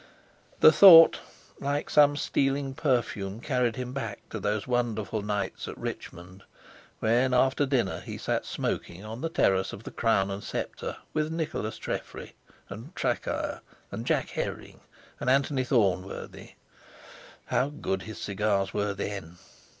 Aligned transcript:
The 0.61 0.71
thought, 0.71 1.19
like 1.59 1.87
some 1.91 2.17
stealing 2.17 2.73
perfume, 2.73 3.39
carried 3.39 3.75
him 3.75 3.93
back 3.93 4.27
to 4.31 4.39
those 4.39 4.65
wonderful 4.65 5.21
nights 5.21 5.67
at 5.67 5.77
Richmond 5.77 6.41
when 6.97 7.35
after 7.35 7.67
dinner 7.67 7.99
he 7.99 8.17
sat 8.17 8.43
smoking 8.47 9.05
on 9.05 9.21
the 9.21 9.29
terrace 9.29 9.73
of 9.73 9.83
the 9.83 9.91
Crown 9.91 10.31
and 10.31 10.43
Sceptre 10.43 10.97
with 11.13 11.31
Nicholas 11.31 11.77
Treffry 11.77 12.33
and 12.67 12.95
Traquair 12.95 13.61
and 13.91 14.07
Jack 14.07 14.29
Herring 14.29 14.79
and 15.19 15.29
Anthony 15.29 15.63
Thornworthy. 15.63 16.53
How 17.45 17.69
good 17.69 18.01
his 18.01 18.17
cigars 18.19 18.73
were 18.73 18.95
then! 18.95 19.37